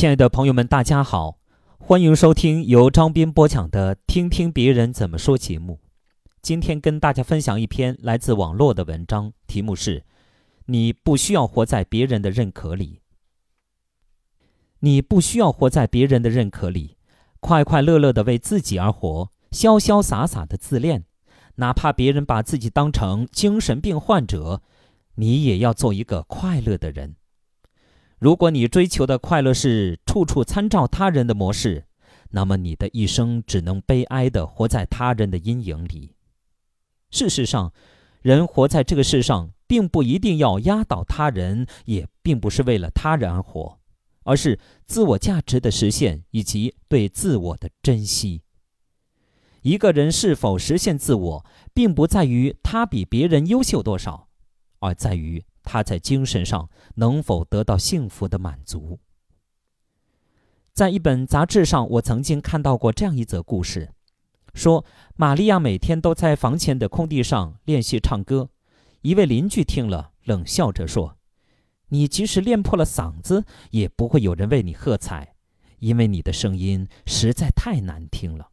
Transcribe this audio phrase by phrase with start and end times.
[0.00, 1.40] 亲爱的朋友们，大家好，
[1.78, 5.78] 欢迎收听由张斌播讲的《听听别人怎么说》节目。
[6.40, 10.02] 今天跟大家分享一篇来自网络的文章，题目是
[10.64, 13.02] “你不需要活在别人的认可里”。
[14.80, 16.96] 你不需要活在别人的认可里，
[17.38, 21.04] 快快乐乐的为自己而活，潇潇洒洒的自恋，
[21.56, 24.62] 哪怕别人把自己当成精神病患者，
[25.16, 27.16] 你也要做一个快乐的人。
[28.20, 31.86] 如果你追求的快乐是处处参照他人的模式，
[32.32, 36.14] 那么你的一生只能悲哀地活在他人的阴影里。
[37.10, 37.72] 事实上，
[38.20, 43.80] 人活在这个世上，并不一定要压倒他人，也并不是为了他人而活，
[44.24, 48.42] 而是自我价值的实现以及对自我的珍惜。
[49.62, 54.28] 一个人是否实现自我，并不在于他比别人优秀多少，
[54.80, 55.42] 而在于。
[55.62, 58.98] 他在精神上能否得到幸福的满足？
[60.72, 63.92] 在一本杂志上，我曾经看到过这样一则故事，
[64.54, 64.84] 说
[65.16, 68.50] 玛利亚每天都在房前的空地上练习唱歌。
[69.02, 71.16] 一位邻居听了，冷笑着说
[71.88, 75.34] ：“你即使练破了嗓子，也不会有人为你喝彩，
[75.78, 78.50] 因为你的声音实在太难听了。”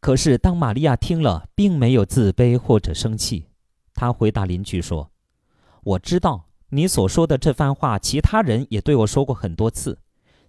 [0.00, 3.48] 可是，当玛利亚听了，并没有自卑或者生气，
[3.94, 5.10] 她回答邻居说。
[5.82, 9.98] 我知道你所说的这番话，其他人也对我说过很多次，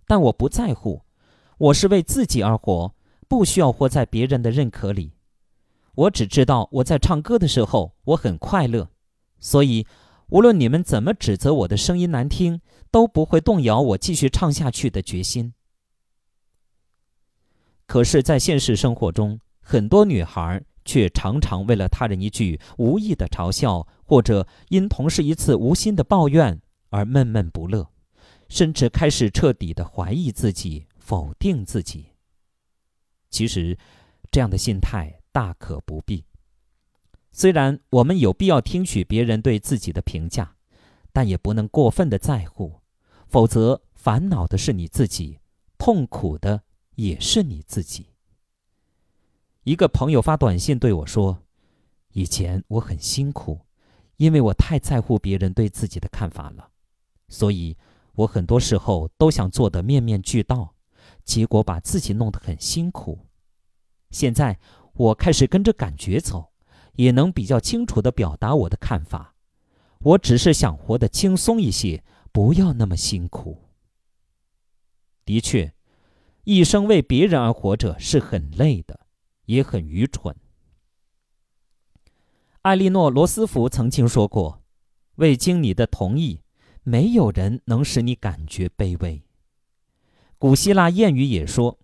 [0.06, 1.02] 但我不在乎。
[1.58, 2.94] 我是为自己而活，
[3.28, 5.14] 不需要活在别人的认可里。
[5.94, 8.90] 我只知道我在唱歌的时候我很快乐，
[9.40, 9.86] 所以
[10.30, 15.54] 无论你们怎么指责我的声音难听，都不会动摇我继续唱下去的决心。
[17.86, 20.64] 可是，在现实生活中，很多女孩。
[20.92, 27.90] 却常常为了他人一句无意的嘲笑，或者因同事一次无心的抱怨而闷闷不乐，
[28.50, 32.08] 甚至开始彻底的怀疑自己、否定自己。
[33.30, 33.78] 其实，
[34.30, 36.26] 这样的心态大可不必。
[37.32, 40.58] 虽然我们有必要听取别人对自己的评价，
[41.14, 42.82] 但也不能过分的在乎，
[43.30, 45.40] 否则烦恼的是你自己，
[45.78, 46.64] 痛苦的
[46.96, 48.08] 也是你自己。
[49.64, 51.44] 一个朋友发短信对我说
[52.14, 53.60] ：“以前我很辛苦，
[54.18, 56.72] 因为我太在乎别人对自己的看法了，
[57.30, 57.78] 所以
[58.14, 60.74] 我很多时候都想做得面面俱到，
[61.24, 63.28] 结果把自己弄得很辛苦。
[64.10, 64.60] 现在
[64.94, 66.54] 我开始跟着感觉走，
[66.94, 69.36] 也能比较清楚地表达我的看法。
[70.00, 73.70] 我只是想活得轻松一些，不要那么辛苦。
[75.24, 75.76] 的确，
[76.46, 79.01] 一生为别人而活着是很累的。”
[79.46, 80.36] 也很愚蠢。
[82.64, 84.62] 艾莉诺·罗斯福曾经说过
[85.16, 86.42] ：“未经你的同意，
[86.84, 89.24] 没有人能使你感觉卑微。”
[90.38, 91.80] 古希腊谚语也说：“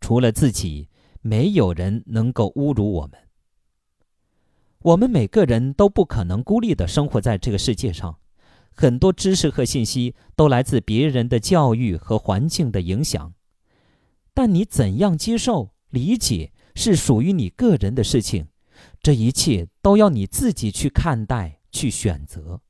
[0.00, 0.88] 除了自己，
[1.20, 3.18] 没有人能够侮辱我们。”
[4.80, 8.18] 我们每个人都不可能孤立的生活在这个世界上，
[8.74, 13.32] 很多知识和信息都来自别人的教育和环境的影响。
[14.34, 16.52] 但你怎样接受、理解？
[16.74, 18.48] 是属于你个人的事情，
[19.02, 22.60] 这一切都要你自己去看待、去选择。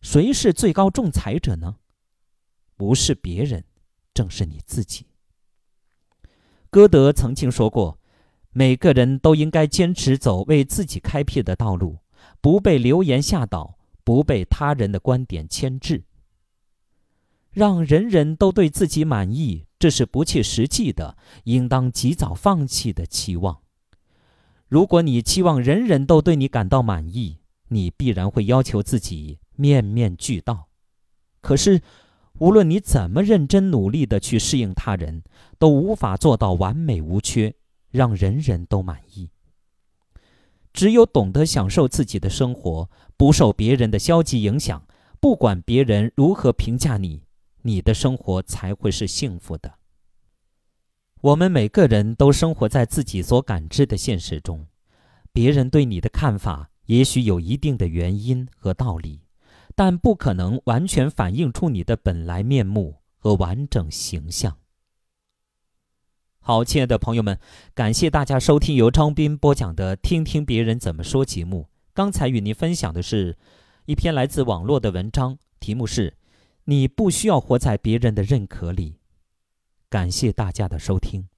[0.00, 1.76] 谁是最高仲裁者呢？
[2.76, 3.64] 不是别人，
[4.14, 5.06] 正是你自己。
[6.70, 8.00] 歌德曾经说过
[8.52, 11.98] ：“每个人都应该坚持走为自己开辟的道路，
[12.40, 16.04] 不被流言吓倒，不被他人的观点牵制。
[17.50, 23.62] 让人人都对自己满意。”这是不切实际的，应当及早放弃的期望。
[24.68, 30.68] 如果你期望人人都对你感到满意，你必然会要求自己面面俱到。
[31.40, 31.80] 可是，
[32.38, 35.22] 无论你怎么认真努力的去适应他人，
[35.58, 37.54] 都无法做到完美无缺，
[37.90, 39.30] 让人人都满意。
[40.74, 44.86] 只有懂得享受自己的生活，不受别人的消极影响，
[45.20, 47.22] 不管别人如何评价你。
[47.62, 49.74] 你的生活才会是幸福的。
[51.20, 54.66] 我们每个人都生活在自己所感知的现实中，
[55.32, 59.20] 别人对你的看法也许有一定的原因和道理，
[59.74, 64.56] 但不可能完全反映出你的本来面目和完整形象。
[66.38, 67.38] 好，亲爱的朋友们，
[67.74, 71.68] 感谢大家收听由张斌播讲的《听听别人怎么说》节目。
[71.92, 73.36] 刚才与您分享的是
[73.84, 76.16] 一篇来自网络的文章，题目是。
[76.64, 79.00] 你不需要活在别人的认可里。
[79.88, 81.28] 感谢大家的收听。